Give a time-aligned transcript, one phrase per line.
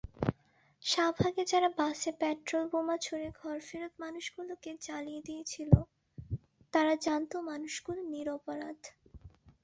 [0.83, 5.71] শাহবাগে যারা বাসে পেট্রলবোমা ছুড়ে ঘরফেরত মানুষগুলোকে জ্বালিয়ে দিয়েছিল,
[6.73, 8.79] তারা জানত মানুষগুলো নিরপরাধ।